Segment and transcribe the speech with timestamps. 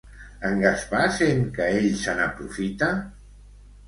[0.47, 2.89] En Gaspar sent que ell se n'aprofita?